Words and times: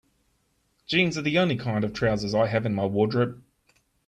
Jeans 0.87 1.15
are 1.15 1.21
the 1.21 1.37
only 1.37 1.55
kind 1.55 1.83
of 1.83 1.93
trousers 1.93 2.33
I 2.33 2.47
have 2.47 2.65
in 2.65 2.73
my 2.73 2.85
wardrobe. 2.87 3.43